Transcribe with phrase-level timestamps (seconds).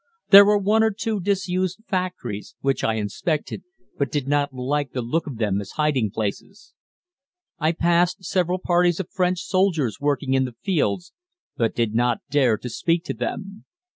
[0.31, 3.61] There were one or two disused factories, which I inspected,
[3.99, 6.73] but did not like the look of them as hiding places.
[7.59, 11.13] I passed several parties of French soldiers working in the fields,
[11.55, 13.65] but did not dare to speak to them.